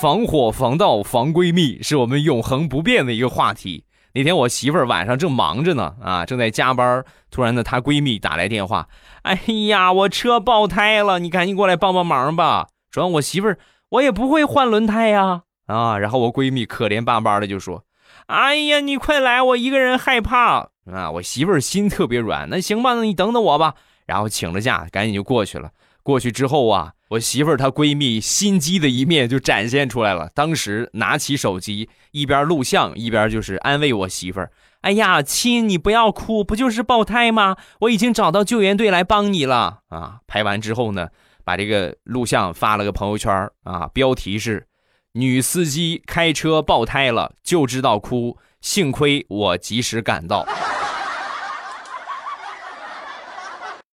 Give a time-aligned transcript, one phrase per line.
[0.00, 3.84] 防火防盗防闺蜜是我们永恒不变的一个话题。
[4.14, 8.88] 那天我媳妇儿晚上正忙着呢，啊，正在加班，突然呢，她闺蜜打来电话，
[9.24, 12.68] 哎呀，我车爆胎了，你赶紧过来帮帮忙吧。
[12.90, 13.58] 主要我媳妇儿，
[13.90, 17.84] 我也不会换轮胎呀，啊，然后我闺蜜可怜巴巴的就说，
[18.28, 21.10] 哎呀，你快来，我一个人害怕啊。
[21.10, 23.74] 我媳妇儿心特别软，那行吧，那你等等我吧。
[24.06, 25.68] 然后请了假，赶紧就过去了。
[26.10, 30.28] 过去之后啊，我媳妇儿她闺蜜心机的一面就展现出来了。
[30.34, 34.50] 当时拿起手机，一边录像一边就是安慰我媳妇儿
[34.82, 37.56] ：“哎呀，亲，你不要哭，不就是爆胎吗？
[37.82, 41.10] 我已经找到救援队来帮你了啊！”拍完之后呢，
[41.44, 44.66] 把这个录像发了个朋友圈啊，标题是
[45.14, 50.44] “女司机开车爆胎了，就知道哭，幸亏我及时赶到。”